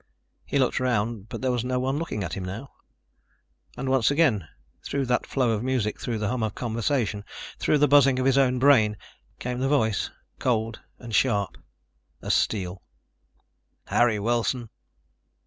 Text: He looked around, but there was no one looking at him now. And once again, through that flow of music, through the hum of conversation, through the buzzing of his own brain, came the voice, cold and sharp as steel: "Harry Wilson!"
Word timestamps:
He 0.47 0.57
looked 0.57 0.81
around, 0.81 1.29
but 1.29 1.43
there 1.43 1.51
was 1.51 1.63
no 1.63 1.79
one 1.79 1.99
looking 1.99 2.23
at 2.23 2.33
him 2.33 2.43
now. 2.43 2.71
And 3.77 3.87
once 3.87 4.09
again, 4.09 4.47
through 4.81 5.05
that 5.05 5.27
flow 5.27 5.51
of 5.51 5.61
music, 5.61 6.01
through 6.01 6.17
the 6.17 6.27
hum 6.29 6.41
of 6.41 6.55
conversation, 6.55 7.23
through 7.59 7.77
the 7.77 7.87
buzzing 7.87 8.17
of 8.17 8.25
his 8.25 8.35
own 8.35 8.57
brain, 8.57 8.97
came 9.37 9.59
the 9.59 9.67
voice, 9.69 10.09
cold 10.39 10.79
and 10.97 11.13
sharp 11.13 11.55
as 12.19 12.33
steel: 12.33 12.81
"Harry 13.89 14.17
Wilson!" 14.17 14.71